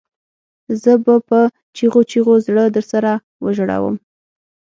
[0.81, 1.39] زه به په
[1.75, 3.11] چیغو چیغو زړه درسره
[3.43, 3.95] وژړوم